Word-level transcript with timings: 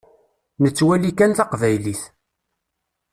Nettwali 0.61 1.11
kan 1.17 1.31
taqbaylit. 1.37 2.01